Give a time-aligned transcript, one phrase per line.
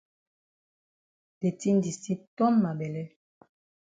[1.41, 3.03] De tin di still ton ma bele.